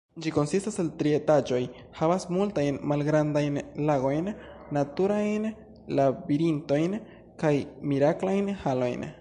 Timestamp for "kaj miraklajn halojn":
7.45-9.09